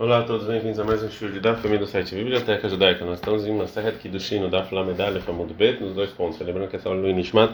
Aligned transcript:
Olá 0.00 0.20
a 0.20 0.22
todos, 0.22 0.46
bem-vindos 0.46 0.80
a 0.80 0.84
mais 0.84 1.02
um 1.02 1.08
estudo 1.08 1.38
da 1.42 1.54
família 1.54 1.80
do 1.80 1.86
site 1.86 2.14
Biblioteca 2.14 2.66
Judaica. 2.70 3.04
Nós 3.04 3.18
estamos 3.18 3.44
em 3.44 3.50
uma 3.50 3.66
serra 3.66 3.90
aqui 3.90 4.08
do 4.08 4.18
Chino, 4.18 4.48
da 4.48 4.64
Flamedalha, 4.64 5.20
Famud 5.20 5.52
Bet, 5.52 5.78
nos 5.78 5.92
dois 5.92 6.08
pontos. 6.10 6.40
Lembrando 6.40 6.70
que 6.70 6.76
essa 6.76 6.88
é 6.88 6.92
o 6.92 6.94
Luiz 6.94 7.14
Nishmat, 7.14 7.52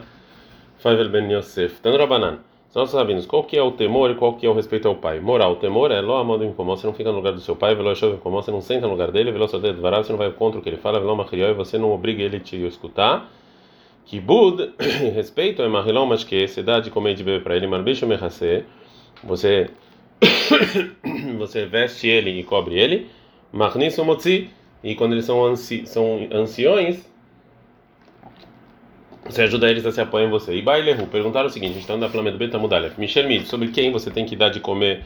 Faivel 0.79 1.09
Ben 1.09 1.29
Yosef. 1.29 1.81
Tanurabanan. 1.81 2.39
São 2.69 2.83
nossos 2.83 2.95
rabinos. 2.95 3.27
Qual 3.27 3.43
que 3.43 3.59
é 3.59 3.63
o 3.65 3.73
temor 3.73 4.13
e 4.13 4.15
qual 4.15 4.35
que 4.35 4.47
é 4.47 4.49
o 4.49 4.53
respeito 4.53 4.87
ao 4.87 4.95
pai? 4.95 5.19
Moral, 5.19 5.55
o 5.55 5.57
temor 5.57 5.91
é 5.91 6.01
lo 6.01 6.15
amado 6.15 6.45
em 6.45 6.53
comum, 6.53 6.77
você 6.77 6.87
não 6.87 6.95
fica 6.95 7.11
no 7.11 7.17
lugar 7.17 7.33
do 7.33 7.41
seu 7.41 7.57
pai, 7.57 7.75
velo 7.75 7.93
chove 7.97 8.19
comum, 8.19 8.37
você 8.37 8.53
não 8.53 8.61
senta 8.61 8.87
no 8.87 8.93
lugar 8.93 9.11
dele, 9.11 9.33
velo 9.33 9.49
só 9.49 9.59
dedo 9.59 9.83
você 9.83 10.13
não 10.13 10.17
vai 10.17 10.31
contra 10.31 10.61
o 10.61 10.63
que 10.63 10.69
ele 10.69 10.77
fala, 10.77 11.01
velo 11.01 11.17
machrió, 11.17 11.53
você 11.53 11.77
não 11.77 11.91
obriga 11.91 12.23
ele 12.23 12.37
a 12.37 12.41
te 12.41 12.65
escutar. 12.65 13.29
Kibud, 14.05 14.73
respeito 15.13 15.63
é 15.63 15.69
marilão, 15.69 16.07
mas 16.07 16.23
que 16.23 16.47
se 16.47 16.63
dá 16.63 16.79
de 16.79 16.93
comer 16.93 17.15
de 17.15 17.25
beber 17.25 17.43
para 17.43 17.57
ele, 17.57 17.67
marbicho 17.67 18.07
merhase, 18.07 18.65
você 19.25 19.69
você 21.39 21.67
veste 21.67 22.07
ele 22.09 22.39
e 22.39 22.43
cobre 22.43 22.79
ele, 22.79 23.09
marnisso 23.53 24.05
motzi, 24.05 24.51
e 24.83 24.95
quando 24.95 25.13
eles 25.13 25.25
são, 25.25 25.45
anci, 25.45 25.87
são 25.87 26.29
anciões, 26.33 27.09
você 29.25 29.43
ajuda 29.43 29.69
eles 29.71 29.85
a 29.85 29.91
se 29.91 30.01
apoiar 30.01 30.27
em 30.27 30.31
você. 30.31 30.55
E 30.55 30.63
Bailehu, 30.63 31.07
perguntaram 31.09 31.49
o 31.49 31.51
seguinte, 31.51 31.71
a 31.71 31.75
gente 31.75 31.83
está 31.83 31.97
da 31.97 32.09
Flamengo 32.09 32.39
Betamudalef, 32.39 32.99
Michel 32.99 33.27
Mid, 33.27 33.47
sobre 33.47 33.69
quem 33.69 33.91
você 33.91 34.11
tem 34.11 34.25
que 34.25 34.37
dar 34.37 34.51
de 34.51 34.61
comer? 34.61 35.05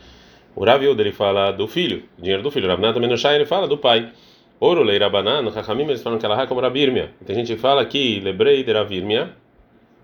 O 0.55 0.65
Rav 0.65 0.83
ele 0.83 1.13
fala 1.13 1.53
do 1.53 1.67
filho, 1.67 2.03
dinheiro 2.19 2.43
do 2.43 2.51
filho. 2.51 2.67
O 2.67 2.69
Rav 2.69 2.81
Nata 2.81 2.99
Menoshai, 3.01 3.37
ele 3.37 3.47
fala 3.47 3.69
do 3.69 3.79
pai. 3.79 4.11
Ouro, 4.59 4.83
Leira 4.83 5.09
Banana, 5.09 5.51
Chachamim, 5.51 5.85
eles 5.85 6.03
falam 6.03 6.19
que 6.19 6.27
ela 6.27 6.43
é 6.43 6.47
como 6.47 6.61
Rabirmia. 6.61 7.13
Tem 7.25 7.35
gente 7.35 7.55
que 7.55 7.59
fala 7.59 7.85
que 7.87 8.21
Lebrei 8.21 8.63
de 8.63 8.73
Ravirmia, 8.73 9.31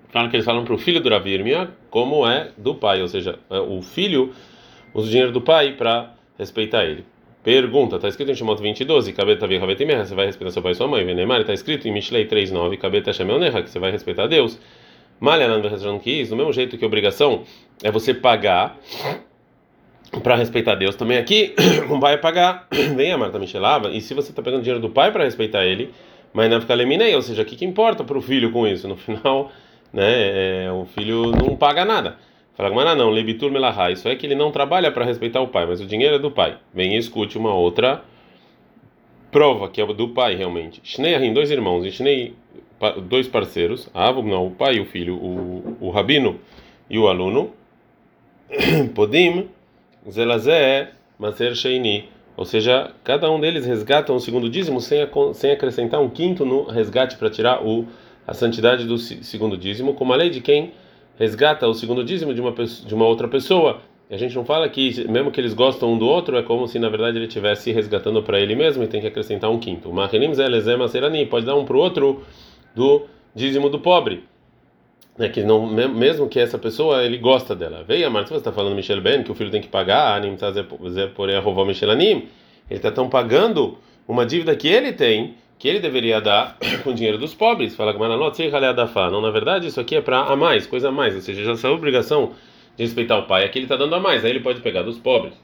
falam 0.09 0.31
que 0.31 0.37
eles 0.37 0.47
falam 0.47 0.65
para 0.65 0.73
o 0.73 0.79
filho 0.79 1.01
do 1.01 1.11
Ravirmia, 1.11 1.69
como 1.91 2.27
é 2.27 2.53
do 2.57 2.75
pai, 2.75 3.03
ou 3.03 3.09
seja, 3.09 3.39
o 3.51 3.83
filho 3.83 4.33
usa 4.97 5.07
o 5.07 5.11
dinheiro 5.11 5.33
do 5.33 5.41
pai 5.41 5.73
para 5.73 6.15
respeitar 6.39 6.85
ele. 6.85 7.05
Pergunta, 7.45 7.97
está 7.97 8.09
escrito 8.09 8.33
em 8.33 8.35
Shemot 8.35 8.61
20:12, 8.61 9.13
Kabeta 9.13 9.47
Virravetimeh, 9.47 10.05
você 10.05 10.15
vai 10.15 10.27
respeitar 10.27 10.53
seu 10.53 10.63
pai 10.63 10.73
e 10.73 10.75
sua 10.75 10.89
mãe. 10.89 11.05
Venemar, 11.05 11.41
está 11.43 11.53
escrito 11.53 11.87
em 11.87 11.93
Mishlei 11.93 12.27
3:9, 12.27 12.77
Kabeta 12.77 13.13
Shemelneha, 13.13 13.63
que 13.63 13.71
você 13.71 13.79
vai 13.79 13.93
respeitar 13.93 14.27
Deus. 14.27 14.59
Malhanan 15.21 15.63
isso, 16.05 16.31
do 16.31 16.37
mesmo 16.37 16.53
jeito 16.53 16.77
que 16.77 16.85
obrigação 16.85 17.45
é 17.83 17.91
você 17.91 18.13
pagar 18.13 18.79
para 20.23 20.35
respeitar 20.37 20.75
Deus, 20.75 20.95
também 20.97 21.19
aqui 21.19 21.55
o 21.89 21.99
pai 22.01 22.19
pagar. 22.19 22.67
Vem 22.97 23.13
a 23.13 23.19
Marta 23.19 23.39
Michelava, 23.39 23.91
e 23.91 24.01
se 24.01 24.13
você 24.13 24.31
está 24.31 24.43
pegando 24.43 24.63
dinheiro 24.63 24.81
do 24.81 24.91
pai 24.91 25.13
para 25.13 25.25
respeitar 25.25 25.65
ele, 25.65 25.93
mas 26.33 26.51
não 26.51 26.61
fica 26.61 26.75
leminei, 26.75 27.15
ou 27.15 27.23
seja, 27.23 27.43
o 27.43 27.45
que, 27.45 27.55
que 27.55 27.65
importa 27.65 28.03
para 28.03 28.17
o 28.19 28.21
filho 28.21 28.51
com 28.51 28.67
isso? 28.67 28.89
No 28.89 28.97
final, 28.97 29.53
né, 29.93 30.65
é, 30.65 30.73
o 30.73 30.85
filho 30.85 31.31
não 31.31 31.55
paga 31.55 31.85
nada. 31.85 32.17
Fala, 32.57 32.71
mas 32.71 32.97
não, 32.97 33.11
lebitur 33.11 33.51
melahá. 33.51 33.91
Isso 33.91 34.09
é 34.09 34.17
que 34.17 34.27
ele 34.27 34.35
não 34.35 34.51
trabalha 34.51 34.91
para 34.91 35.05
respeitar 35.05 35.43
o 35.43 35.49
pai, 35.49 35.67
mas 35.67 35.81
o 35.81 35.87
dinheiro 35.87 36.15
é 36.15 36.19
do 36.19 36.31
pai. 36.31 36.57
Vem 36.73 36.95
e 36.95 36.99
escute 36.99 37.37
uma 37.37 37.55
outra 37.55 38.03
prova, 39.31 39.69
que 39.69 39.81
é 39.81 39.87
do 39.87 40.09
pai 40.09 40.35
realmente. 40.35 40.81
Shnei 40.83 41.31
dois 41.35 41.51
irmãos, 41.51 41.85
e 41.85 41.93
Shnei, 41.93 42.35
dois 43.09 43.29
parceiros. 43.29 43.91
Avo, 43.93 44.23
não, 44.23 44.47
o 44.47 44.51
pai 44.51 44.77
e 44.77 44.81
o 44.81 44.87
filho, 44.87 45.17
o, 45.17 45.77
o 45.81 45.91
rabino 45.91 46.41
e 46.89 46.99
o 46.99 47.09
aluno. 47.09 47.53
Podim, 48.95 49.51
zelazé, 50.09 50.93
maser 51.19 51.55
sheini. 51.55 52.09
Ou 52.39 52.47
seja, 52.47 52.93
cada 53.05 53.31
um 53.31 53.39
deles 53.39 53.67
resgata 53.67 54.15
um 54.15 54.19
segundo 54.19 54.49
dízimo 54.49 54.81
sem, 54.81 55.07
sem 55.35 55.51
acrescentar 55.51 56.01
um 56.01 56.09
quinto 56.09 56.47
no 56.47 56.65
resgate 56.65 57.17
para 57.17 57.29
tirar 57.29 57.63
o, 57.63 57.87
a 58.27 58.33
santidade 58.33 58.87
do 58.87 58.97
segundo 58.97 59.59
dízimo, 59.59 59.93
como 59.93 60.15
a 60.15 60.17
lei 60.17 60.31
de 60.31 60.41
quem 60.41 60.73
resgata 61.19 61.67
o 61.67 61.75
segundo 61.75 62.05
dízimo 62.05 62.33
de 62.35 62.41
uma, 62.41 62.53
de 62.53 62.95
uma 62.95 63.07
outra 63.07 63.29
pessoa. 63.29 63.81
E 64.09 64.15
a 64.15 64.19
gente 64.19 64.35
não 64.37 64.45
fala 64.45 64.69
que, 64.69 65.09
mesmo 65.09 65.33
que 65.33 65.41
eles 65.41 65.53
gostam 65.53 65.93
um 65.93 65.99
do 65.99 66.07
outro, 66.07 66.37
é 66.37 66.43
como 66.43 66.69
se 66.69 66.79
na 66.79 66.89
verdade 66.89 67.19
ele 67.19 67.27
estivesse 67.27 67.73
resgatando 67.73 68.23
para 68.23 68.39
ele 68.39 68.55
mesmo 68.55 68.85
e 68.85 68.87
tem 68.87 69.01
que 69.01 69.07
acrescentar 69.07 69.51
um 69.51 69.59
quinto. 69.59 69.91
Pode 71.29 71.47
dar 71.47 71.57
um 71.57 71.65
para 71.65 71.77
o 71.77 71.81
outro 71.81 72.23
do 72.75 73.07
dízimo 73.35 73.69
do 73.69 73.81
pobre. 73.81 74.25
É 75.19 75.29
que 75.29 75.43
não, 75.43 75.67
mesmo 75.67 76.29
que 76.29 76.39
essa 76.39 76.59
pessoa 76.59 77.03
ele 77.03 77.17
gosta 77.17 77.55
dela. 77.55 77.83
Veja, 77.89 78.11
Marta, 78.11 78.29
você 78.29 78.37
está 78.37 78.53
falando 78.53 78.77
Michel 78.77 79.01
Ben 79.01 79.23
que 79.23 79.33
o 79.33 79.35
filho 79.35 79.51
tem 79.51 79.63
que 79.63 79.69
pagar, 79.69 80.15
Anim 80.15 80.37
por 81.15 81.67
Michel 81.67 81.91
Anim. 81.91 82.29
Ele 82.69 82.79
está 82.79 82.93
tão 82.93 83.09
pagando 83.09 83.79
uma 84.07 84.27
dívida 84.27 84.55
que 84.55 84.69
ele 84.69 84.93
tem 84.93 85.35
que 85.59 85.69
ele 85.69 85.81
deveria 85.81 86.21
dar 86.21 86.57
com 86.85 86.91
o 86.91 86.95
dinheiro 86.95 87.19
dos 87.19 87.35
pobres. 87.35 87.75
Fala 87.75 87.93
que 87.93 87.99
não, 87.99 89.21
na 89.21 89.31
verdade 89.31 89.67
isso 89.67 89.81
aqui 89.81 89.97
é 89.97 90.01
para 90.01 90.21
a 90.21 90.37
mais, 90.37 90.67
coisa 90.67 90.89
a 90.89 90.93
mais, 90.93 91.15
ou 91.15 91.21
seja, 91.21 91.45
já 91.45 91.53
essa 91.53 91.71
obrigação 91.71 92.33
de 92.77 92.85
respeitar 92.85 93.19
o 93.19 93.27
pai, 93.27 93.45
aqui 93.45 93.59
ele 93.59 93.65
está 93.65 93.77
dando 93.77 93.95
a 93.95 94.01
mais, 94.01 94.25
aí 94.25 94.31
ele 94.31 94.41
pode 94.41 94.61
pegar 94.61 94.83
dos 94.83 94.99
pobres. 94.99 95.35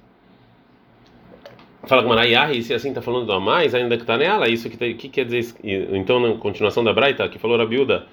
Fala 1.84 2.02
com 2.02 2.10
Maraiah, 2.10 2.52
se 2.62 2.72
assim 2.72 2.90
está 2.90 3.02
falando 3.02 3.26
do 3.26 3.32
a 3.32 3.40
mais, 3.40 3.74
ainda 3.74 3.96
que 3.96 4.04
está 4.04 4.16
nela, 4.16 4.48
isso 4.48 4.70
que, 4.70 4.94
que 4.94 5.08
quer 5.08 5.24
dizer? 5.24 5.52
Então, 5.64 6.20
na 6.20 6.34
continuação 6.36 6.84
da 6.84 6.92
Braita, 6.92 7.28
que 7.28 7.40
falou 7.40 7.56
a 7.56 7.60
Rabiuda, 7.60 8.06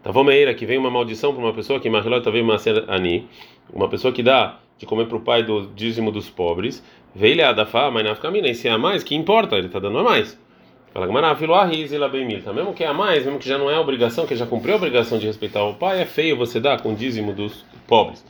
Tavomeira, 0.00 0.54
que 0.54 0.64
vem 0.64 0.78
uma 0.78 0.90
maldição 0.90 1.34
para 1.34 1.42
uma 1.42 1.52
pessoa 1.52 1.80
que 1.80 1.90
Mahilota 1.90 2.30
veio 2.30 2.44
Maser 2.44 2.84
Ani, 2.86 3.26
uma 3.72 3.88
pessoa 3.88 4.12
que 4.12 4.22
dá 4.22 4.60
de 4.78 4.86
comer 4.86 5.06
para 5.06 5.16
o 5.16 5.20
pai 5.20 5.42
do 5.42 5.66
dízimo 5.74 6.12
dos 6.12 6.30
pobres, 6.30 6.84
veio 7.12 7.44
a 7.44 7.48
Adafá, 7.48 7.90
mas 7.90 8.04
na 8.04 8.14
família, 8.14 8.48
e 8.48 8.54
se 8.54 8.68
é 8.68 8.70
a 8.70 8.78
mais, 8.78 9.02
que 9.02 9.16
importa, 9.16 9.56
ele 9.56 9.66
está 9.66 9.80
dando 9.80 9.98
a 9.98 10.04
mais. 10.04 10.38
Fala 10.96 11.06
Gamara, 11.08 11.36
filo 11.36 11.52
arrizila 11.52 12.08
bem 12.08 12.26
milta. 12.26 12.54
Mesmo 12.54 12.72
que 12.72 12.82
é 12.82 12.86
a 12.86 12.94
mais, 12.94 13.22
mesmo 13.22 13.38
que 13.38 13.46
já 13.46 13.58
não 13.58 13.70
é 13.70 13.78
obrigação, 13.78 14.24
que 14.24 14.34
já 14.34 14.46
cumpriu 14.46 14.72
a 14.72 14.76
obrigação 14.78 15.18
de 15.18 15.26
respeitar 15.26 15.62
o 15.62 15.74
pai, 15.74 16.00
é 16.00 16.06
feio 16.06 16.34
você 16.38 16.58
dar 16.58 16.80
com 16.80 16.94
dízimo 16.94 17.34
dos 17.34 17.66
pobres. 17.86 18.24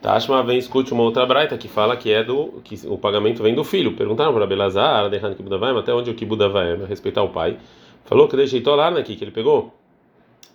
Tashma 0.00 0.42
vem 0.42 0.56
escute 0.56 0.94
uma 0.94 1.02
outra 1.02 1.26
braita 1.26 1.58
que 1.58 1.68
fala 1.68 1.94
que 1.94 2.10
é 2.10 2.24
do 2.24 2.62
que 2.64 2.74
o 2.86 2.96
pagamento 2.96 3.42
vem 3.42 3.54
do 3.54 3.62
filho. 3.62 3.92
Perguntaram 3.92 4.32
para 4.32 4.46
Belazar, 4.46 5.10
deixando 5.10 5.36
que 5.36 5.42
Buda 5.42 5.58
vai, 5.58 5.76
até 5.76 5.92
onde 5.92 6.08
o 6.10 6.26
Buda 6.26 6.48
vai, 6.48 6.72
é 6.72 6.86
respeitar 6.86 7.22
o 7.22 7.28
pai. 7.28 7.58
Falou 8.06 8.26
que 8.26 8.34
deixeitou 8.34 8.74
lá 8.74 8.88
aqui 8.88 9.14
que 9.14 9.22
ele 9.22 9.30
pegou. 9.30 9.74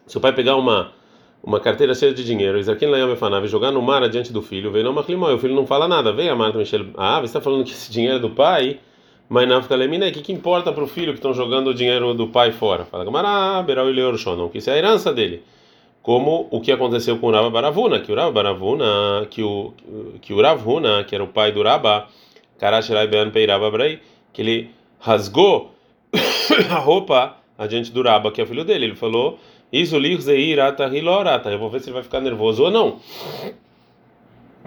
Se 0.07 0.17
o 0.17 0.19
pai 0.19 0.33
pegar 0.33 0.55
uma 0.55 0.91
uma 1.43 1.59
carteira 1.59 1.93
cheia 1.93 2.11
de 2.11 2.23
dinheiro, 2.23 2.57
Isaquim 2.57 2.87
Layam 2.87 3.11
Efanav, 3.11 3.45
jogar 3.45 3.71
no 3.71 3.83
mar 3.83 4.01
adiante 4.01 4.33
do 4.33 4.41
filho, 4.41 4.71
veio 4.71 4.83
não 4.83 4.95
o 4.95 5.37
filho 5.37 5.53
não 5.53 5.67
fala 5.67 5.87
nada. 5.87 6.11
Veio 6.11 6.33
a 6.33 6.35
Marta 6.35 6.57
Michel, 6.57 6.87
ah, 6.97 7.19
você 7.19 7.25
está 7.25 7.39
falando 7.39 7.63
que 7.63 7.71
esse 7.71 7.91
dinheiro 7.91 8.15
é 8.15 8.19
do 8.19 8.31
pai? 8.31 8.79
Mas 9.31 9.47
na 9.47 9.59
Lemina, 9.77 10.09
o 10.09 10.11
que, 10.11 10.21
que 10.21 10.33
importa 10.33 10.73
para 10.73 10.83
o 10.83 10.87
filho 10.87 11.13
que 11.13 11.19
estão 11.19 11.33
jogando 11.33 11.67
o 11.67 11.73
dinheiro 11.73 12.13
do 12.13 12.27
pai 12.27 12.51
fora? 12.51 12.83
Fala 12.83 13.05
Gamará, 13.05 13.63
Berau 13.63 13.89
e 13.89 13.93
Leorshon, 13.93 14.49
que 14.49 14.57
isso 14.57 14.69
é 14.69 14.73
a 14.73 14.77
herança 14.77 15.13
dele. 15.13 15.41
Como 16.01 16.49
o 16.51 16.59
que 16.59 16.69
aconteceu 16.69 17.17
com 17.17 17.27
o 17.27 17.31
Rava 17.31 17.49
Baravuna, 17.49 18.01
que 18.01 18.11
o 18.11 18.15
Rava 18.15 18.29
Baravuna, 18.29 19.25
que 19.29 19.41
o, 19.41 19.73
que 20.21 20.33
o 20.33 20.41
Ravuna, 20.41 21.05
que 21.05 21.15
era 21.15 21.23
o 21.23 21.29
pai 21.29 21.53
do 21.53 21.63
Raba, 21.63 22.09
Karashirai 22.59 23.07
Ben 23.07 23.31
Peiraba 23.31 23.71
Brai, 23.71 24.01
que 24.33 24.41
ele 24.41 24.69
rasgou 24.99 25.71
a 26.69 26.75
roupa 26.79 27.37
adiante 27.57 27.89
do 27.89 28.01
Raba, 28.01 28.33
que 28.33 28.41
é 28.41 28.43
o 28.43 28.47
filho 28.47 28.65
dele. 28.65 28.83
Ele 28.83 28.95
falou: 28.97 29.39
Isso 29.71 29.97
lirzeirata 29.97 30.87
hilorata. 30.87 31.49
Eu 31.49 31.57
vou 31.57 31.69
ver 31.69 31.79
se 31.79 31.85
ele 31.85 31.93
vai 31.93 32.03
ficar 32.03 32.19
nervoso 32.19 32.63
ou 32.63 32.69
não. 32.69 32.99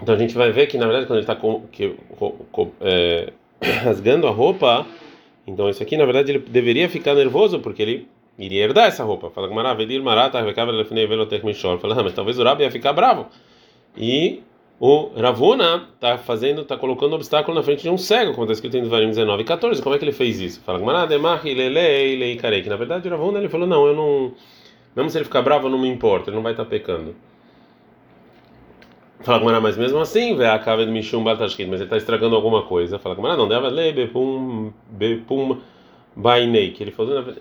Então 0.01 0.15
a 0.15 0.17
gente 0.17 0.33
vai 0.33 0.51
ver 0.51 0.65
que 0.65 0.79
na 0.79 0.87
verdade 0.87 1.05
quando 1.05 1.19
ele 1.19 1.23
está 1.23 1.35
com, 1.35 1.67
que, 1.71 1.95
com, 2.17 2.71
é, 2.81 3.31
rasgando 3.83 4.27
a 4.27 4.31
roupa, 4.31 4.85
então 5.45 5.69
isso 5.69 5.81
aqui 5.81 5.97
na 5.97 6.05
verdade 6.05 6.31
ele 6.31 6.39
deveria 6.39 6.89
ficar 6.89 7.13
nervoso 7.13 7.59
porque 7.59 7.81
ele 7.81 8.07
iria 8.37 8.63
herdar 8.63 8.87
essa 8.87 9.03
roupa. 9.03 9.29
Fala 9.29 9.47
que 9.47 9.53
maravilha, 9.53 10.01
marata, 10.01 10.37
Fala, 11.79 12.03
mas 12.03 12.13
talvez 12.13 12.37
o 12.37 12.43
Rabi 12.43 12.63
ia 12.63 12.71
ficar 12.71 12.93
bravo. 12.93 13.27
E 13.97 14.43
o 14.79 15.09
Ravuna 15.17 15.87
está 15.95 16.17
fazendo, 16.17 16.61
está 16.61 16.75
colocando 16.75 17.13
um 17.13 17.15
obstáculo 17.15 17.55
na 17.55 17.63
frente 17.63 17.83
de 17.83 17.89
um 17.89 17.97
cego, 17.97 18.33
como 18.33 18.43
está 18.43 18.53
escrito 18.53 18.77
em 18.77 18.83
Devarim 18.83 19.07
19 19.07 19.41
e 19.41 19.45
14. 19.45 19.81
Como 19.81 19.95
é 19.95 19.97
que 19.97 20.03
ele 20.03 20.11
fez 20.11 20.39
isso? 20.39 20.61
Fala 20.61 20.79
que 20.79 20.83
que 22.61 22.69
na 22.69 22.75
verdade 22.75 23.07
o 23.07 23.11
Ravuna 23.11 23.39
ele 23.39 23.49
falou 23.49 23.65
não, 23.65 23.87
eu 23.87 23.95
não, 23.95 24.33
mesmo 24.95 25.09
se 25.09 25.17
ele 25.17 25.25
ficar 25.25 25.41
bravo 25.41 25.69
não 25.69 25.77
me 25.77 25.87
importa, 25.87 26.29
ele 26.29 26.35
não 26.35 26.43
vai 26.43 26.53
estar 26.53 26.65
tá 26.65 26.69
pecando. 26.69 27.15
Fala 29.25 29.39
com 29.39 29.59
mas 29.59 29.75
mesmo 29.75 29.97
assim, 29.97 30.35
vê 30.37 30.45
a 30.45 30.59
cave 30.59 30.85
de 30.85 30.91
Mishum 30.91 31.23
Batashkit, 31.23 31.67
mas 31.67 31.79
ele 31.79 31.87
está 31.87 31.97
estragando 31.97 32.35
alguma 32.35 32.61
coisa. 32.61 32.99
Fala 32.99 33.15
com 33.15 33.23
não, 33.23 33.47
deve 33.47 33.67
ler 33.69 33.91
Bepum, 33.91 34.71
Bepum 34.87 35.57
Bainei, 36.15 36.69
que 36.69 36.83
ele, 36.83 36.93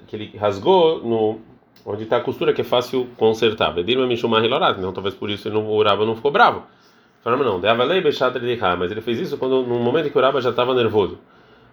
que 0.06 0.16
ele 0.16 0.32
rasgou 0.38 1.04
no, 1.04 1.40
onde 1.84 2.04
está 2.04 2.16
a 2.16 2.20
costura, 2.20 2.54
que 2.54 2.62
é 2.62 2.64
fácil 2.64 3.06
consertar. 3.18 3.74
Bedirma 3.74 4.06
Mishum 4.06 4.28
Mahilorat, 4.28 4.78
então 4.78 4.94
talvez 4.94 5.14
por 5.14 5.28
isso 5.28 5.46
ele 5.46 5.56
não, 5.56 5.66
o 5.66 5.76
Uraba 5.76 6.06
não 6.06 6.16
ficou 6.16 6.30
bravo. 6.30 6.62
Fala, 7.22 7.36
não, 7.36 7.60
deve 7.60 7.84
ler 7.84 8.02
Bechatri 8.02 8.58
mas 8.78 8.90
ele 8.90 9.02
fez 9.02 9.20
isso 9.20 9.36
quando, 9.36 9.62
no 9.62 9.78
momento 9.78 10.10
que 10.10 10.16
o 10.16 10.18
Uraba 10.18 10.40
já 10.40 10.48
estava 10.50 10.74
nervoso. 10.74 11.18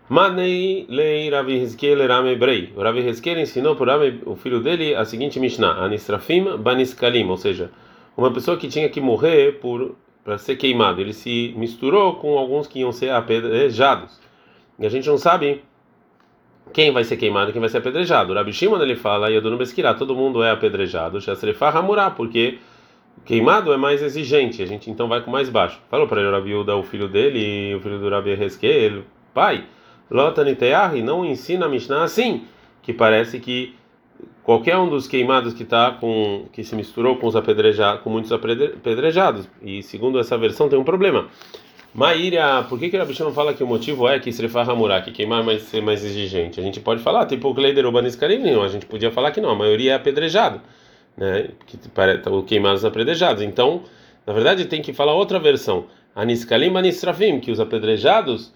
Manei 0.09 0.85
lei 0.89 1.29
Ravi 1.29 1.53
Hezkel 1.61 2.05
Rame 2.05 2.35
Brei. 2.35 2.73
O 2.75 2.81
Ravi 2.81 2.99
Hezkel 3.07 3.39
ensinou 3.39 3.77
para 3.77 3.97
o 4.25 4.35
filho 4.35 4.59
dele 4.59 4.93
a 4.93 5.05
seguinte 5.05 5.39
Mishnah: 5.39 5.85
Anistrafim 5.85 6.57
Baniskalim, 6.57 7.29
ou 7.29 7.37
seja, 7.37 7.71
uma 8.15 8.31
pessoa 8.31 8.57
que 8.57 8.67
tinha 8.67 8.89
que 8.89 9.01
morrer 9.01 9.59
por 9.59 9.95
para 10.23 10.37
ser 10.37 10.55
queimado. 10.55 11.01
Ele 11.01 11.13
se 11.13 11.53
misturou 11.57 12.15
com 12.15 12.37
alguns 12.37 12.67
que 12.67 12.79
iam 12.79 12.91
ser 12.91 13.09
apedrejados. 13.11 14.19
E 14.79 14.85
a 14.85 14.89
gente 14.89 15.07
não 15.07 15.17
sabe 15.17 15.63
quem 16.73 16.91
vai 16.91 17.03
ser 17.03 17.17
queimado 17.17 17.49
e 17.49 17.53
quem 17.53 17.59
vai 17.59 17.69
ser 17.69 17.79
apedrejado. 17.79 18.31
O 18.31 18.35
Rabi 18.35 18.53
Shimon 18.53 18.81
ele 18.81 18.95
fala, 18.95 19.29
Yadunu 19.29 19.57
Beskirá, 19.57 19.93
todo 19.93 20.15
mundo 20.15 20.43
é 20.43 20.51
apedrejado. 20.51 21.19
Shasrefa 21.19 21.69
Hamurá, 21.69 22.09
porque 22.11 22.59
queimado 23.25 23.73
é 23.73 23.77
mais 23.77 24.01
exigente. 24.01 24.61
A 24.61 24.65
gente 24.65 24.89
então 24.89 25.07
vai 25.07 25.21
com 25.21 25.31
mais 25.31 25.49
baixo. 25.49 25.79
Falou 25.89 26.07
para 26.07 26.21
ele 26.21 26.29
o 26.29 26.31
Rabi 26.31 26.55
Uda, 26.55 26.75
o 26.75 26.83
filho 26.83 27.07
dele, 27.07 27.75
o 27.75 27.81
filho 27.81 27.99
do 27.99 28.09
Rabi 28.09 28.31
Hezkel, 28.31 29.03
pai. 29.33 29.65
Lotaniteahi 30.09 31.01
não 31.01 31.23
ensina 31.23 31.65
a 31.65 31.69
Mishnah 31.69 32.03
assim, 32.03 32.43
que 32.81 32.91
parece 32.91 33.39
que 33.39 33.75
qualquer 34.43 34.77
um 34.77 34.89
dos 34.89 35.07
queimados 35.07 35.53
que 35.53 35.65
tá 35.65 35.91
com 35.91 36.45
que 36.51 36.63
se 36.63 36.75
misturou 36.75 37.17
com 37.17 37.27
os 37.27 37.35
apedrejados, 37.35 38.01
com 38.01 38.09
muitos 38.09 38.31
apedrejados. 38.31 39.47
E 39.61 39.83
segundo 39.83 40.19
essa 40.19 40.37
versão 40.37 40.69
tem 40.69 40.77
um 40.77 40.83
problema. 40.83 41.27
Maíra, 41.93 42.63
por 42.69 42.79
que 42.79 42.89
que 42.89 42.95
a 42.95 43.05
não 43.05 43.33
fala 43.33 43.53
que 43.53 43.61
o 43.61 43.67
motivo 43.67 44.07
é 44.07 44.17
que 44.17 44.31
Srefar 44.31 44.69
Hamurá, 44.69 45.01
que 45.01 45.11
queimar 45.11 45.43
mais 45.43 45.63
ser 45.63 45.81
mais 45.81 46.05
exigente? 46.05 46.57
A 46.57 46.63
gente 46.63 46.79
pode 46.79 47.01
falar, 47.01 47.25
tipo 47.25 47.49
o 47.49 47.53
Kleider 47.53 47.85
Ubaniscarim, 47.85 48.37
não, 48.37 48.63
a 48.63 48.69
gente 48.69 48.85
podia 48.85 49.11
falar 49.11 49.31
que 49.31 49.41
não, 49.41 49.49
a 49.49 49.55
maioria 49.55 49.91
é 49.91 49.95
apedrejado, 49.95 50.61
né? 51.17 51.49
Que 51.65 51.77
parece 51.89 52.29
o 52.29 52.43
queimados 52.43 52.85
apedrejados. 52.85 53.43
Então, 53.43 53.83
na 54.25 54.31
verdade, 54.31 54.65
tem 54.65 54.81
que 54.81 54.93
falar 54.93 55.13
outra 55.13 55.37
versão. 55.37 55.85
Aniskalim 56.15 56.71
Banistrafim, 56.71 57.41
que 57.41 57.51
os 57.51 57.59
apedrejados 57.59 58.53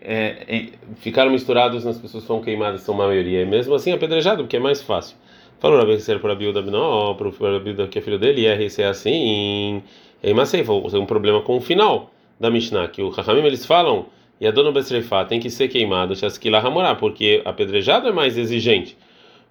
é, 0.00 0.44
é, 0.48 0.66
ficaram 0.96 1.30
misturados 1.30 1.84
nas 1.84 1.98
pessoas 1.98 2.24
que 2.24 2.28
são 2.28 2.40
queimadas, 2.40 2.82
são 2.82 2.94
a 2.94 3.06
maioria. 3.06 3.42
E 3.42 3.46
mesmo 3.46 3.74
assim 3.74 3.92
apedrejado, 3.92 4.42
porque 4.44 4.56
é 4.56 4.60
mais 4.60 4.80
fácil. 4.82 5.16
Falou 5.58 5.78
Rabi 5.78 6.00
ser 6.00 6.20
para 6.20 6.34
Bilda, 6.34 6.62
não, 6.62 7.14
para 7.14 7.28
o 7.28 7.60
Bilda 7.60 7.86
que 7.86 7.98
é 7.98 8.02
filho 8.02 8.18
dele, 8.18 8.42
e 8.42 8.46
é 8.46 8.68
ser 8.68 8.84
assim 8.84 9.82
em 10.22 10.34
Maseifa, 10.34 10.72
um 10.72 11.06
problema 11.06 11.42
com 11.42 11.56
o 11.58 11.60
final 11.60 12.10
da 12.38 12.50
Mishnah, 12.50 12.88
que 12.88 13.02
o 13.02 13.10
Rahamim 13.10 13.44
eles 13.44 13.66
falam, 13.66 14.06
e 14.40 14.46
a 14.46 14.50
dona 14.50 14.72
Besreifá 14.72 15.24
tem 15.24 15.38
que 15.38 15.50
ser 15.50 15.68
queimado, 15.68 16.16
Shaskila 16.16 16.58
Hamurá, 16.58 16.94
porque 16.94 17.42
apedrejado 17.44 18.08
é 18.08 18.12
mais 18.12 18.38
exigente. 18.38 18.96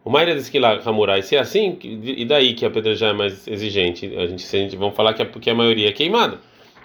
O 0.04 0.10
Maíra 0.10 0.34
de 0.34 0.42
Skila 0.42 0.82
Hamurá, 0.84 1.20
e 1.20 1.24
se 1.24 1.36
é 1.36 1.40
assim, 1.40 1.78
e 1.84 2.26
daí 2.26 2.54
que 2.54 2.66
apedrejar 2.66 3.12
é 3.12 3.14
mais 3.14 3.48
exigente? 3.48 4.06
A 4.18 4.26
gente, 4.26 4.56
a 4.56 4.60
gente 4.60 4.76
vamos 4.76 4.96
falar 4.96 5.14
que, 5.14 5.22
é, 5.22 5.26
porque 5.26 5.50
a 5.50 5.56
maioria 5.56 5.90
é 5.90 5.92
queimada. 5.92 6.40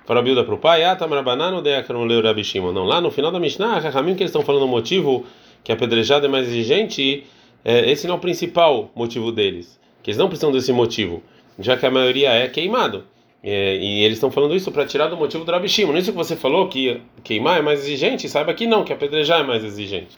Para 0.06 0.20
a 0.20 0.22
Bilda 0.22 0.44
para 0.44 0.54
o 0.54 0.58
pai, 0.58 0.84
ah, 0.84 0.94
Tamarabanano, 0.94 1.62
Deakramuleu 1.62 2.22
Rabishimon. 2.22 2.72
Não, 2.72 2.84
lá 2.84 3.00
no 3.00 3.10
final 3.10 3.32
da 3.32 3.40
Mishnah, 3.40 3.78
Rahamim 3.78 4.14
que 4.14 4.22
eles 4.22 4.30
estão 4.30 4.42
falando 4.42 4.64
o 4.64 4.68
motivo 4.68 5.24
que 5.62 5.72
a 5.72 5.74
apedrejada 5.74 6.26
é 6.26 6.28
mais 6.28 6.46
exigente, 6.46 7.24
é, 7.64 7.90
esse 7.90 8.06
não 8.06 8.16
é 8.16 8.18
o 8.18 8.20
principal 8.20 8.90
motivo 8.94 9.32
deles, 9.32 9.80
que 10.02 10.10
eles 10.10 10.18
não 10.18 10.28
precisam 10.28 10.52
desse 10.52 10.72
motivo, 10.72 11.22
já 11.58 11.74
que 11.76 11.86
a 11.86 11.90
maioria 11.90 12.30
é 12.30 12.46
queimado. 12.48 13.04
É, 13.42 13.76
e 13.76 14.02
eles 14.02 14.16
estão 14.16 14.30
falando 14.30 14.54
isso 14.54 14.70
para 14.72 14.86
tirar 14.86 15.08
do 15.08 15.16
motivo 15.16 15.44
do 15.44 15.52
Rabi 15.52 15.68
Shimon. 15.68 15.96
Isso 15.96 16.12
que 16.12 16.16
você 16.16 16.34
falou 16.34 16.68
que 16.68 17.00
queimar 17.22 17.58
é 17.58 17.62
mais 17.62 17.80
exigente, 17.80 18.28
saiba 18.28 18.54
que 18.54 18.66
não, 18.66 18.84
que 18.84 18.92
apedrejar 18.92 19.40
é 19.40 19.42
mais 19.42 19.62
exigente. 19.64 20.16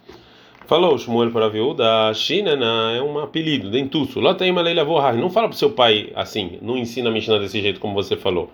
Falou 0.66 0.98
Shmuel 0.98 1.30
para 1.30 1.46
a 1.46 1.48
viúva, 1.48 2.12
China 2.12 2.50
é 2.92 3.00
um 3.00 3.18
apelido, 3.20 3.70
dentuço. 3.70 4.18
Lá 4.18 4.34
tem 4.34 4.50
uma 4.50 4.62
leila 4.62 4.84
vohar. 4.84 5.14
Não 5.14 5.30
fala 5.30 5.48
para 5.48 5.56
seu 5.56 5.70
pai 5.70 6.10
assim, 6.14 6.58
não 6.60 6.76
ensina 6.76 7.08
a 7.08 7.12
Mishnah 7.12 7.38
desse 7.38 7.60
jeito 7.60 7.78
como 7.78 7.94
você 7.94 8.16
falou. 8.16 8.50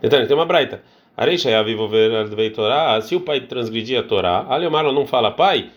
Detalhe, 0.00 0.26
tem 0.26 0.36
uma 0.36 0.46
braita. 0.46 0.82
Areixa 1.16 1.50
é 1.50 1.62
ver 1.62 2.50
Torá. 2.50 3.00
Se 3.00 3.14
o 3.14 3.20
pai 3.20 3.40
transgredir 3.40 3.98
a 3.98 4.02
Torá, 4.02 4.46
Aliomar 4.48 4.84
não 4.84 5.06
fala, 5.06 5.30
pai, 5.30 5.70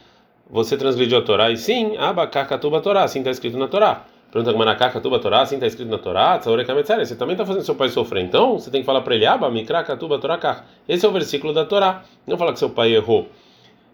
você 0.49 0.77
transgrediu 0.77 1.17
a 1.17 1.21
Torá. 1.21 1.51
E 1.51 1.57
sim, 1.57 1.97
Abakakatuba 1.97 2.79
Torá, 2.81 3.03
assim 3.03 3.19
está 3.19 3.31
escrito 3.31 3.57
na 3.57 3.67
Torá. 3.67 4.05
Pergunta 4.33 4.51
com 4.51 4.57
Manakaka 4.57 4.99
Tuba 4.99 5.19
Torá, 5.19 5.41
assim 5.41 5.55
está 5.55 5.67
escrito 5.67 5.91
na 5.91 5.99
Torá, 5.99 6.39
você 6.41 7.15
também 7.15 7.33
está 7.33 7.45
fazendo 7.45 7.63
seu 7.63 7.75
pai 7.75 7.89
sofrer. 7.89 8.23
Então, 8.23 8.57
você 8.57 8.71
tem 8.71 8.81
que 8.81 8.85
falar 8.85 9.01
para 9.01 9.13
ele, 9.13 9.27
Aba, 9.27 9.47
Mikraka 9.51 9.95
Tuba 9.95 10.17
Torá 10.17 10.63
Esse 10.89 11.05
é 11.05 11.09
o 11.09 11.11
versículo 11.11 11.53
da 11.53 11.65
Torá. 11.65 12.01
Não 12.25 12.35
fala 12.35 12.51
que 12.51 12.57
seu 12.57 12.71
pai 12.71 12.95
errou. 12.95 13.27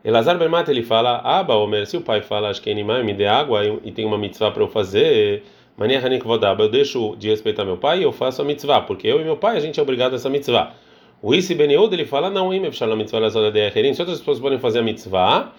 Elazar 0.01 0.37
Bermata 0.37 0.71
ele 0.71 0.81
fala, 0.81 1.19
Aba, 1.25 1.57
Omer, 1.57 1.85
se 1.85 1.97
o 1.97 2.01
pai 2.01 2.21
fala, 2.21 2.49
acho 2.49 2.61
que 2.61 2.71
animai, 2.71 3.03
me 3.03 3.13
dê 3.13 3.27
água 3.27 3.65
e 3.83 3.91
tem 3.91 4.05
uma 4.05 4.17
mitzvah 4.17 4.49
para 4.49 4.63
eu 4.63 4.69
fazer, 4.69 5.43
Mania 5.79 6.05
Hanik 6.05 6.27
Vodaba, 6.27 6.65
eu 6.65 6.69
deixo 6.69 7.15
de 7.15 7.29
respeitar 7.29 7.63
meu 7.63 7.77
pai 7.77 7.99
e 7.99 8.03
eu 8.03 8.11
faço 8.11 8.41
a 8.41 8.45
mitzvah, 8.45 8.81
porque 8.81 9.07
eu 9.07 9.21
e 9.21 9.23
meu 9.23 9.37
pai 9.37 9.55
a 9.55 9.61
gente 9.61 9.79
é 9.79 9.81
obrigado 9.81 10.11
a 10.11 10.15
essa 10.17 10.29
mitzvah. 10.29 10.73
O 11.21 11.33
Isi 11.33 11.55
Ben 11.55 11.71
ele 11.71 12.05
fala, 12.05 12.29
não, 12.29 12.53
Efshalom 12.53 12.97
mitzvah 12.97 13.31
se 13.31 14.01
outras 14.01 14.19
pessoas 14.19 14.41
podem 14.41 14.59
fazer 14.59 14.79
a 14.79 14.81
mitzvah, 14.81 15.53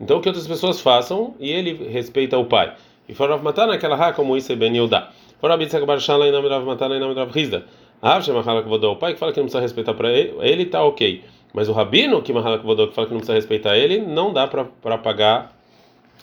então 0.00 0.20
que 0.20 0.28
outras 0.28 0.46
pessoas 0.46 0.80
façam 0.80 1.34
e 1.40 1.50
ele 1.50 1.88
respeita 1.90 2.38
o 2.38 2.44
pai. 2.44 2.72
E 3.08 3.14
for 3.14 3.28
Rav 3.28 3.42
Matan 3.42 3.72
aquela 3.72 3.96
ha 3.96 4.12
como 4.12 4.36
isso 4.36 4.52
é 4.52 4.54
Ben 4.54 4.72
Yehuda. 4.72 5.08
For 5.40 5.50
Rav 5.50 5.60
Yitzhak 5.60 5.84
Bar 5.84 5.98
Shala 5.98 6.28
em 6.28 6.30
nome 6.30 6.46
de 6.46 6.54
Rav 6.54 6.64
Matan 6.64 6.90
de 6.90 7.12
Rav 7.12 7.36
Hizda. 7.36 7.64
Rav 8.00 8.24
Shemachala 8.24 8.62
Kvodó, 8.62 8.92
o 8.92 8.96
pai 8.96 9.14
que 9.14 9.18
fala 9.18 9.32
que 9.32 9.40
não 9.40 9.46
precisa 9.46 9.60
respeitar 9.60 9.94
para 9.94 10.12
ele, 10.12 10.36
ele 10.40 10.66
tá 10.66 10.84
ok. 10.84 11.24
Mas 11.52 11.68
o 11.68 11.72
Rabino 11.72 12.22
que 12.22 12.32
Mahala 12.32 12.60
Kvodó 12.60 12.86
que 12.86 12.94
fala 12.94 13.08
que 13.08 13.12
não 13.12 13.18
precisa 13.18 13.34
respeitar 13.34 13.76
ele, 13.76 13.98
não 13.98 14.32
dá 14.32 14.46
para 14.46 14.98
pagar, 14.98 15.52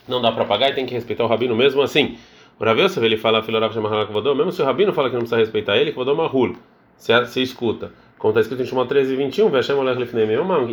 não 0.07 0.21
dá 0.21 0.31
para 0.31 0.45
pagar 0.45 0.69
e 0.69 0.73
tem 0.73 0.85
que 0.85 0.93
respeitar 0.93 1.25
o 1.25 1.27
Rabino 1.27 1.53
mesmo 1.53 1.81
assim. 1.81 2.15
O 2.61 2.63
Rav 2.63 2.79
Yosef 2.79 3.03
ele 3.03 3.17
fala 3.17 3.41
filho 3.41 3.59
Rav 3.59 3.73
Shemachala 3.73 4.05
Kvodó, 4.05 4.35
mesmo 4.35 4.51
se 4.51 4.61
o 4.61 4.65
Rabino 4.65 4.93
fala 4.93 5.09
que 5.09 5.15
não 5.15 5.21
precisa 5.21 5.39
respeitar 5.39 5.77
ele, 5.77 5.93
Kvodó 5.93 6.13
Mahul. 6.13 6.55
Se, 6.95 7.25
se 7.25 7.41
escuta. 7.41 7.91
Como 8.19 8.29
está 8.29 8.41
escrito 8.41 8.61
em 8.61 8.65
Shimon 8.67 8.85
13 8.85 9.13
e 9.13 9.15
21, 9.15 9.49
Veshem 9.49 9.75
Olech 9.77 9.97
Lefnei 9.97 10.27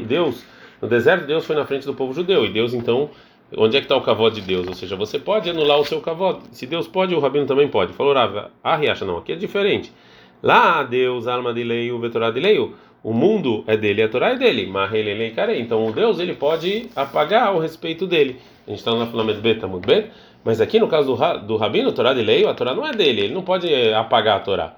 Deus, 0.04 0.44
no 0.82 0.86
deserto, 0.86 1.26
Deus 1.26 1.46
foi 1.46 1.56
na 1.56 1.64
frente 1.64 1.86
do 1.86 1.94
povo 1.94 2.12
judeu 2.12 2.44
e 2.44 2.50
Deus 2.50 2.74
então 2.74 3.08
Onde 3.56 3.78
é 3.78 3.80
que 3.80 3.86
está 3.86 3.96
o 3.96 4.02
cavó 4.02 4.28
de 4.28 4.42
Deus? 4.42 4.68
Ou 4.68 4.74
seja, 4.74 4.96
você 4.96 5.18
pode 5.18 5.48
anular 5.48 5.78
o 5.78 5.84
seu 5.86 6.02
cavó. 6.02 6.40
Se 6.52 6.66
Deus 6.66 6.86
pode, 6.86 7.14
o 7.14 7.20
rabino 7.20 7.46
também 7.46 7.68
pode. 7.68 7.94
Falou, 7.94 8.12
Rava, 8.12 8.50
ah, 8.62 8.76
Riacha, 8.76 9.06
não, 9.06 9.16
aqui 9.16 9.32
é 9.32 9.36
diferente. 9.36 9.90
Lá, 10.42 10.82
Deus, 10.82 11.26
alma 11.26 11.54
de 11.54 11.64
lei, 11.64 11.90
o 11.90 11.98
vetorá 11.98 12.30
de 12.30 12.38
lei, 12.38 12.58
o 13.02 13.12
mundo 13.14 13.64
é 13.66 13.76
dele, 13.76 14.02
a 14.02 14.08
Torá 14.10 14.32
é 14.32 14.36
dele. 14.36 14.66
Marrelelei 14.66 15.30
carei. 15.30 15.62
Então, 15.62 15.86
o 15.86 15.92
Deus, 15.92 16.18
ele 16.18 16.34
pode 16.34 16.90
apagar 16.94 17.54
o 17.54 17.58
respeito 17.58 18.06
dele. 18.06 18.36
A 18.66 18.70
gente 18.70 18.80
está 18.80 18.94
na 18.94 19.32
Bet, 19.32 19.64
muito 19.64 19.86
bem. 19.86 20.10
Mas 20.44 20.60
aqui, 20.60 20.78
no 20.78 20.88
caso 20.88 21.14
do, 21.14 21.38
do 21.46 21.56
rabino, 21.56 21.92
Torá 21.92 22.14
de 22.14 22.22
lei, 22.22 22.46
a 22.46 22.54
Torá 22.54 22.74
não 22.74 22.86
é 22.86 22.92
dele. 22.92 23.22
Ele 23.22 23.34
não 23.34 23.42
pode 23.42 23.68
apagar 23.92 24.36
a 24.36 24.40
Torá. 24.40 24.76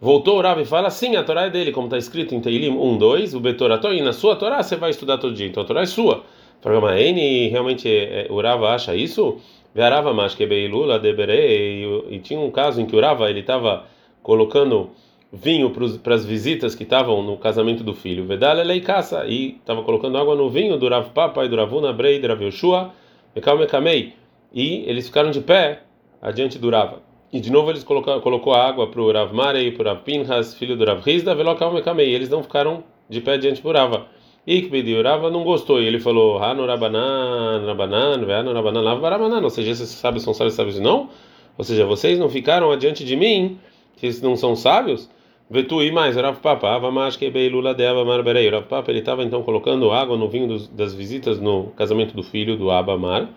Voltou 0.00 0.38
o 0.38 0.42
Rav 0.42 0.60
e 0.60 0.64
fala, 0.64 0.90
sim, 0.90 1.14
a 1.14 1.22
Torá 1.22 1.46
é 1.46 1.50
dele, 1.50 1.70
como 1.70 1.86
está 1.86 1.96
escrito 1.96 2.34
em 2.34 2.40
Teilim 2.40 2.70
1, 2.70 2.98
2, 2.98 3.34
o 3.34 3.40
Betorá, 3.40 3.78
e 3.92 4.02
na 4.02 4.12
sua 4.12 4.34
Torá 4.34 4.60
você 4.60 4.74
vai 4.74 4.90
estudar 4.90 5.18
todo 5.18 5.32
dia, 5.32 5.46
então 5.46 5.62
a 5.62 5.66
Torá 5.66 5.82
é 5.82 5.86
sua. 5.86 6.24
Programa 6.60 6.98
N 6.98 7.48
realmente 7.48 7.88
é, 7.88 8.26
o 8.28 8.40
Rava 8.40 8.74
acha 8.74 8.96
isso? 8.96 9.38
Verava 9.72 10.12
mais 10.12 10.34
que 10.34 10.44
Beilula 10.44 10.98
deberei 10.98 11.84
e 12.10 12.18
tinha 12.18 12.40
um 12.40 12.50
caso 12.50 12.80
em 12.80 12.86
que 12.86 12.96
o 12.96 13.00
Rava 13.00 13.30
ele 13.30 13.40
estava 13.40 13.84
colocando 14.24 14.90
vinho 15.32 15.70
para 16.02 16.14
as 16.14 16.24
visitas 16.24 16.74
que 16.74 16.82
estavam 16.82 17.22
no 17.22 17.36
casamento 17.36 17.84
do 17.84 17.94
filho. 17.94 18.26
Vedale 18.26 18.62
lei 18.64 18.80
caça 18.80 19.24
e 19.26 19.56
estava 19.56 19.82
colocando 19.82 20.18
água 20.18 20.34
no 20.34 20.50
vinho 20.50 20.76
do 20.76 20.88
Rav 20.88 21.10
Papa 21.10 21.44
e 21.44 21.48
do 21.48 21.56
Ravuna 21.56 21.92
Brei 21.92 22.18
do 22.18 22.26
Rav 22.26 22.42
Yoshua, 22.42 22.92
Mekamei 23.34 24.14
e 24.52 24.84
eles 24.86 25.06
ficaram 25.06 25.30
de 25.30 25.40
pé 25.40 25.82
adiante 26.20 26.58
do 26.58 26.70
Rava. 26.70 27.02
E 27.32 27.40
de 27.40 27.50
novo 27.50 27.70
eles 27.70 27.82
colocou, 27.82 28.20
colocou 28.20 28.52
água 28.52 28.86
para 28.88 29.00
o 29.00 29.10
Rav 29.10 29.32
Marei, 29.32 29.70
para 29.70 29.82
o 29.82 29.94
Rav 29.94 30.04
Pinhas, 30.04 30.54
filho 30.54 30.76
do 30.76 30.84
Rav 30.84 31.00
Rizda, 31.02 31.34
Velokal 31.34 31.72
Mekamei. 31.72 32.14
Eles 32.14 32.28
não 32.28 32.42
ficaram 32.42 32.84
de 33.08 33.20
pé 33.22 33.38
diante 33.38 33.62
do 33.62 33.72
Rava. 33.72 34.06
Ikbedi, 34.46 34.94
o 34.94 35.02
Rava 35.02 35.30
não 35.30 35.42
gostou 35.42 35.80
e 35.80 35.86
ele 35.86 35.98
falou: 35.98 36.42
Hanu 36.42 36.66
Rabanan, 36.66 37.64
Rabanan, 37.64 38.24
Veanu 38.26 38.52
Rabanan, 38.52 38.80
Lava 38.82 39.00
Barabanan. 39.00 39.40
Ou 39.40 39.50
seja, 39.50 39.70
esses 39.70 39.88
sábios 39.88 40.24
são 40.24 40.34
sábios, 40.34 40.54
sábios 40.54 40.78
não? 40.78 41.08
Ou 41.56 41.64
seja, 41.64 41.86
vocês 41.86 42.18
não 42.18 42.28
ficaram 42.28 42.70
adiante 42.70 43.04
de 43.04 43.16
mim, 43.16 43.58
vocês 43.96 44.20
não 44.20 44.36
são 44.36 44.54
sábios? 44.54 45.08
Vetu 45.48 45.82
e 45.82 45.92
mais, 45.92 46.16
Rav 46.16 46.38
Papa, 46.40 46.80
Kebeilula 47.18 47.74
Deva 47.74 48.04
Marberei. 48.04 48.48
Rav 48.50 48.66
Papa 48.66 48.90
ele 48.90 48.98
estava 48.98 49.22
então 49.22 49.42
colocando 49.42 49.90
água 49.90 50.16
no 50.16 50.28
vinho 50.28 50.48
dos, 50.48 50.68
das 50.68 50.94
visitas 50.94 51.40
no 51.40 51.68
casamento 51.76 52.14
do 52.14 52.22
filho 52.22 52.56
do 52.56 52.70
Abamar. 52.70 53.28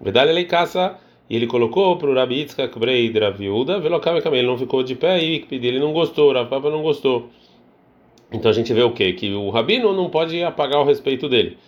Vedale 0.00 0.30
ele 0.30 0.44
caça 0.44 0.96
e 1.28 1.36
ele 1.36 1.46
colocou 1.46 1.96
para 1.96 2.10
o 2.10 2.14
Rabi 2.14 2.40
Yitzhak 2.40 2.78
Brei 2.78 3.10
de 3.10 3.18
Raviuda, 3.18 3.78
Velokam 3.78 4.16
ele 4.32 4.46
não 4.46 4.56
ficou 4.56 4.82
de 4.82 4.94
pé 4.94 5.22
e 5.22 5.46
ele 5.50 5.78
não 5.78 5.92
gostou, 5.92 6.32
Rav 6.32 6.48
Papa 6.48 6.70
não 6.70 6.82
gostou. 6.82 7.28
Então 8.32 8.50
a 8.50 8.54
gente 8.54 8.72
vê 8.72 8.82
o 8.82 8.92
quê? 8.92 9.12
Que 9.12 9.32
o 9.32 9.50
rabino 9.50 9.92
não 9.92 10.08
pode 10.08 10.42
apagar 10.42 10.80
o 10.80 10.84
respeito 10.84 11.28
dele. 11.28 11.58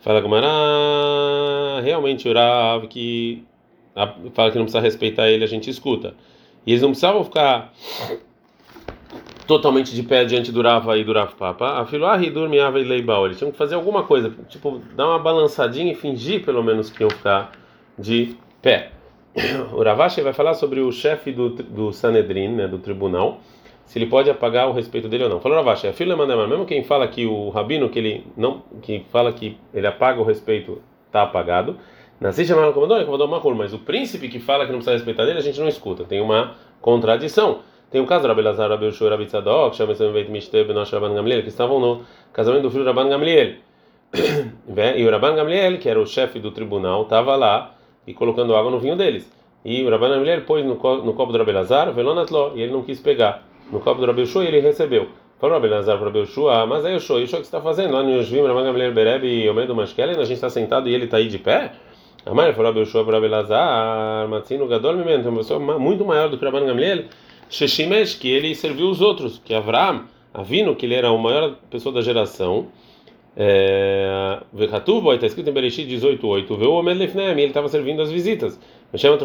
Fala 0.00 0.20
Gumara, 0.20 1.80
realmente 1.82 2.28
o 2.28 2.32
Rav 2.32 2.86
que 2.88 3.44
fala 4.32 4.50
que 4.50 4.58
não 4.58 4.64
precisa 4.64 4.80
respeitar 4.80 5.28
ele, 5.28 5.44
a 5.44 5.48
gente 5.48 5.68
escuta. 5.68 6.14
E 6.66 6.72
eles 6.72 6.82
não 6.82 6.90
precisavam 6.90 7.22
ficar 7.22 7.72
totalmente 9.46 9.94
de 9.94 10.02
pé 10.02 10.24
diante 10.24 10.50
do 10.50 10.62
Rav 10.62 10.88
e 10.96 11.04
do 11.04 11.12
Rav 11.12 11.34
Papa. 11.34 11.80
A 11.80 11.86
filho 11.86 12.12
Ridur 12.16 12.48
Miava 12.48 12.80
e 12.80 12.84
Leibal. 12.84 13.26
Eles 13.26 13.38
tinham 13.38 13.52
que 13.52 13.58
fazer 13.58 13.74
alguma 13.74 14.04
coisa, 14.04 14.32
tipo, 14.48 14.80
dar 14.96 15.08
uma 15.08 15.18
balançadinha 15.18 15.92
e 15.92 15.94
fingir 15.94 16.44
pelo 16.44 16.62
menos 16.62 16.90
que 16.90 17.02
iam 17.02 17.10
ficar 17.10 17.52
de 17.98 18.36
pé. 18.60 18.90
O 19.72 19.82
Ravashi 19.82 20.20
vai 20.20 20.32
falar 20.32 20.54
sobre 20.54 20.80
o 20.80 20.92
chefe 20.92 21.32
do, 21.32 21.50
do 21.50 21.92
Sanedrin, 21.92 22.48
né, 22.48 22.68
do 22.68 22.78
tribunal 22.78 23.40
se 23.92 23.98
ele 23.98 24.06
pode 24.06 24.30
apagar 24.30 24.68
o 24.68 24.72
respeito 24.72 25.06
dele 25.06 25.24
ou 25.24 25.28
não. 25.28 25.38
Falou 25.38 25.58
Ravashi, 25.58 25.86
a 25.86 25.92
filha 25.92 26.16
manda 26.16 26.34
mesmo 26.46 26.64
quem 26.64 26.82
fala 26.82 27.06
que 27.08 27.26
o 27.26 27.50
rabino 27.50 27.90
que 27.90 27.98
ele 27.98 28.26
não 28.34 28.62
que 28.80 29.04
fala 29.10 29.32
que 29.32 29.58
ele 29.74 29.86
apaga 29.86 30.18
o 30.18 30.24
respeito 30.24 30.80
está 31.06 31.22
apagado. 31.22 31.76
Nasci 32.18 32.46
chamando 32.46 32.72
comandou, 32.72 32.96
ele 32.96 33.04
comandou 33.04 33.26
uma 33.26 33.54
mas 33.54 33.74
o 33.74 33.78
príncipe 33.80 34.28
que 34.28 34.38
fala 34.38 34.64
que 34.64 34.72
não 34.72 34.78
precisa 34.78 34.96
respeitar 34.96 35.26
dele, 35.26 35.40
a 35.40 35.42
gente 35.42 35.60
não 35.60 35.68
escuta. 35.68 36.04
Tem 36.04 36.22
uma 36.22 36.54
contradição. 36.80 37.60
Tem 37.90 38.00
um 38.00 38.06
caso, 38.06 38.26
Rabi 38.26 38.40
Lazar, 38.40 38.70
Rabi 38.70 38.86
Ushua, 38.86 39.10
Rabi 39.10 39.26
Tzadok, 39.26 39.76
chama-se 39.76 40.08
Beit 40.10 40.30
Mishteh, 40.30 40.64
Benosh 40.64 40.90
Rabban 40.90 41.12
Gamliel, 41.12 41.42
que 41.42 41.48
estavam 41.48 41.78
no 41.78 42.02
casamento 42.32 42.62
do 42.62 42.70
filho 42.70 42.84
do 42.84 42.86
Rabban 42.86 43.10
Gamliel. 43.10 43.56
e 44.96 45.04
o 45.04 45.10
Rabban 45.10 45.34
Gamliel, 45.34 45.78
que 45.78 45.86
era 45.86 46.00
o 46.00 46.06
chefe 46.06 46.38
do 46.38 46.50
tribunal, 46.50 47.02
estava 47.02 47.36
lá 47.36 47.74
e 48.06 48.14
colocando 48.14 48.54
água 48.56 48.70
no 48.70 48.78
vinho 48.78 48.96
deles. 48.96 49.30
E 49.64 49.82
o 49.84 49.90
Rabban 49.90 50.10
Gamliel 50.10 50.42
pôs 50.42 50.64
no, 50.64 50.74
no 50.74 51.14
copo 51.14 51.32
do 51.32 51.38
Rabi 51.38 51.52
Lazar, 51.52 51.92
Velonatlo, 51.92 52.52
e 52.56 52.62
ele 52.62 52.72
não 52.72 52.82
quis 52.82 53.00
pegar 53.00 53.44
no 53.70 53.80
copo 53.80 54.00
do 54.00 54.06
Rabi 54.06 54.26
Shua 54.26 54.44
ele 54.44 54.60
recebeu. 54.60 55.08
Falou 55.40 55.56
Abelazar 55.56 55.98
para 55.98 56.08
Belshua, 56.08 56.64
mas 56.66 56.84
aí 56.84 56.94
o 56.94 57.00
show, 57.00 57.16
o 57.16 57.26
que 57.26 57.36
está 57.36 57.60
fazendo? 57.60 57.92
Lá 57.94 58.02
no 58.04 58.10
Yosvim, 58.10 58.46
Raman 58.46 58.62
Gamliel 58.62 58.92
Bereb 58.92 59.26
e 59.26 59.50
Omedo 59.50 59.74
Mashkelen, 59.74 60.14
a 60.20 60.24
gente 60.24 60.34
está 60.34 60.48
sentado 60.48 60.88
e 60.88 60.94
ele 60.94 61.06
está 61.06 61.16
aí 61.16 61.26
de 61.26 61.36
pé? 61.36 61.72
A 62.24 62.32
mãe 62.32 62.52
falou 62.52 62.72
Belshua 62.72 63.04
para 63.04 63.16
Abelazar, 63.16 64.28
Matzino 64.28 64.68
Gadol 64.68 64.98
Mimento, 64.98 65.28
uma 65.28 65.38
pessoa 65.38 65.58
muito 65.58 66.04
maior 66.04 66.28
do 66.28 66.38
que 66.38 66.44
Raman 66.44 66.64
Gamliel, 66.64 67.06
Sheshimesh, 67.50 68.14
que 68.14 68.30
ele 68.30 68.54
serviu 68.54 68.88
os 68.88 69.00
outros, 69.00 69.40
que 69.44 69.52
Avram, 69.52 70.04
Avino, 70.32 70.76
que 70.76 70.86
ele 70.86 70.94
era 70.94 71.08
a 71.08 71.18
maior 71.18 71.56
pessoa 71.68 71.92
da 71.92 72.02
geração, 72.02 72.68
Vekatuv, 74.52 75.14
está 75.14 75.26
escrito 75.26 75.48
em 75.48 75.52
Bereshit 75.52 75.86
18:8. 75.86 76.56
Veu 76.56 76.72
o 76.72 76.80
Lefnem, 76.82 77.30
ele 77.30 77.44
estava 77.44 77.68
servindo 77.68 78.02
as 78.02 78.10
visitas. 78.12 78.60
Você 78.92 79.08
vai 79.08 79.18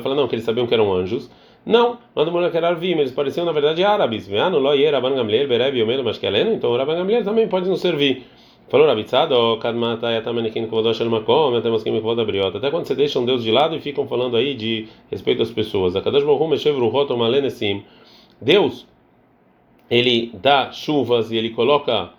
falar 0.00 0.14
não, 0.14 0.28
que 0.28 0.36
eles 0.36 0.44
sabiam 0.44 0.66
que 0.66 0.74
eram 0.74 0.92
anjos. 0.92 1.30
Não, 1.66 1.98
lá 2.14 2.24
do 2.24 2.50
que 2.50 2.58
Arvim, 2.58 2.92
eles 2.92 3.12
pareciam 3.12 3.44
na 3.44 3.52
verdade 3.52 3.84
árabes. 3.84 4.26
Veano, 4.26 4.58
lo 4.58 4.72
ye 4.72 4.88
Rabban 4.88 5.14
Gamliel, 5.14 5.48
Bereb, 5.48 5.76
Yomelo, 5.76 6.04
Mashkeleno, 6.04 6.52
então 6.52 6.70
o 6.70 6.76
Rabban 6.76 6.96
Gamliel 6.96 7.24
também 7.24 7.48
pode 7.48 7.68
nos 7.68 7.80
servir. 7.80 8.24
Falou 8.68 8.86
Rabitzado, 8.86 9.58
Kadmata, 9.58 10.10
Yatamanikin, 10.12 10.68
Kvodosh, 10.68 11.00
Elmakom, 11.00 11.60
temos 11.60 11.82
que 11.82 11.90
me 11.90 12.00
Kvodabriota. 12.00 12.58
Até 12.58 12.70
quando 12.70 12.86
você 12.86 12.94
deixa 12.94 13.18
um 13.18 13.26
Deus 13.26 13.42
de 13.42 13.50
lado 13.50 13.74
e 13.74 13.80
ficam 13.80 14.06
falando 14.06 14.36
aí 14.36 14.54
de 14.54 14.86
respeito 15.10 15.42
às 15.42 15.50
pessoas. 15.50 15.96
A 15.96 16.00
Kadosh 16.00 16.22
Baruch 16.22 16.48
Meshev 16.48 16.78
Ruhot, 16.78 17.12
Malenesim. 17.14 17.82
Deus, 18.40 18.86
ele 19.90 20.30
dá 20.40 20.70
chuvas 20.70 21.32
e 21.32 21.36
ele 21.36 21.50
coloca 21.50 22.10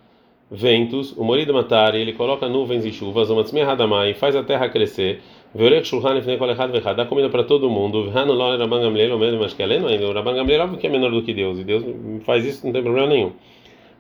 ventos, 0.52 1.14
o 1.18 1.24
Morido 1.24 1.54
Matar, 1.54 1.96
ele 1.96 2.12
coloca 2.12 2.50
nuvens 2.50 2.86
e 2.86 2.92
chuvas, 2.92 3.30
o 3.30 3.36
Matzmir 3.36 3.68
Hadamai, 3.68 4.14
faz 4.14 4.36
a 4.36 4.44
terra 4.44 4.68
crescer, 4.68 5.22
Veorek 5.56 5.88
Shulchan 5.88 6.18
Ifnei 6.18 6.38
Kol 6.38 6.52
Echad 6.52 6.72
Vechad, 6.72 6.98
dá 6.98 7.06
comida 7.06 7.30
para 7.30 7.46
todo 7.46 7.70
mundo, 7.70 8.12
Vhanu 8.12 8.34
Lore 8.34 8.58
Rabban 8.58 8.82
Gamliel, 8.82 9.16
o 9.16 9.20
mesmo, 9.20 9.40
mas 9.40 9.54
que 9.54 9.64
além 9.64 9.86
ainda, 9.86 10.08
o 10.08 10.14
Rabban 10.14 10.36
Gamliel 10.36 10.64
óbvio 10.64 10.78
que 10.78 10.88
é 10.88 10.90
menor 10.90 11.10
do 11.10 11.24
que 11.24 11.34
Deus, 11.34 11.58
e 11.60 11.64
Deus 11.64 11.86
faz 12.26 12.46
isso, 12.46 12.66
não 12.66 12.74
tem 12.74 12.84
problema 12.84 13.08
nenhum. 13.08 13.32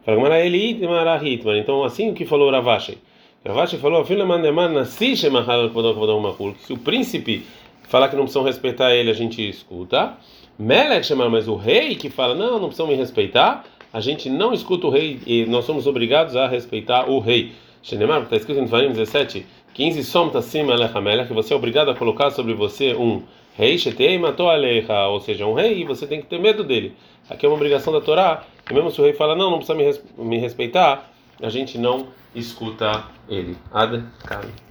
Fala, 0.03 0.39
ele 0.39 0.79
Hitman, 1.23 1.59
então 1.59 1.83
assim 1.83 2.09
o 2.09 2.13
que 2.13 2.25
falou 2.25 2.51
Ravashi. 2.51 2.97
Ravashi 3.45 3.77
falou, 3.77 4.03
filho 4.03 4.27
Mandeman, 4.27 4.69
Nasi 4.69 5.15
Shemachal 5.15 5.69
Kvodok 5.69 5.97
Vodok 5.97 6.21
Makul, 6.21 6.55
se 6.59 6.73
o 6.73 6.77
príncipe 6.77 7.43
falar 7.83 8.09
que 8.09 8.15
não 8.15 8.23
precisam 8.23 8.43
respeitar 8.43 8.93
ele, 8.93 9.09
a 9.09 9.13
gente 9.13 9.47
escuta. 9.47 10.17
Melech 10.57 11.05
Shemar, 11.05 11.29
mas 11.29 11.47
o 11.47 11.55
rei 11.55 11.95
que 11.95 12.09
fala, 12.09 12.35
não, 12.35 12.59
não 12.59 12.67
precisam 12.67 12.87
me 12.87 12.95
respeitar, 12.95 13.65
a 13.93 13.99
gente 13.99 14.29
não 14.29 14.53
escuta 14.53 14.87
o 14.87 14.89
rei 14.89 15.19
e 15.25 15.45
nós 15.45 15.65
somos 15.65 15.87
obrigados 15.87 16.35
a 16.35 16.47
respeitar 16.47 17.09
o 17.09 17.19
rei. 17.19 17.53
Shenemar, 17.83 18.23
está 18.23 18.35
escrito 18.35 18.59
em 18.59 18.65
Tvarim 18.65 18.89
17, 18.89 19.45
15, 19.73 20.03
Somta 20.03 20.39
acima 20.39 20.73
Alecha 20.73 21.25
que 21.25 21.33
você 21.33 21.53
é 21.53 21.55
obrigado 21.55 21.89
a 21.89 21.95
colocar 21.95 22.31
sobre 22.31 22.53
você 22.53 22.93
um 22.93 23.23
rei, 23.55 23.77
Shetei 23.77 24.17
matou 24.17 24.49
Alecha, 24.49 25.07
ou 25.07 25.19
seja, 25.19 25.45
um 25.45 25.53
rei, 25.53 25.81
e 25.81 25.85
você 25.85 26.05
tem 26.05 26.21
que 26.21 26.27
ter 26.27 26.39
medo 26.39 26.63
dele. 26.63 26.93
Aqui 27.29 27.45
é 27.45 27.49
uma 27.49 27.55
obrigação 27.55 27.91
da 27.91 28.01
Torá, 28.01 28.45
e 28.69 28.73
mesmo 28.73 28.91
se 28.91 29.01
o 29.01 29.03
rei 29.03 29.13
fala, 29.13 29.35
não, 29.35 29.51
não 29.51 29.57
precisa 29.57 29.77
me, 29.77 30.25
me 30.25 30.37
respeitar, 30.37 31.11
a 31.41 31.49
gente 31.49 31.77
não 31.77 32.07
escuta 32.35 33.05
ele. 33.27 33.57
Ad, 33.73 34.03
cara. 34.25 34.70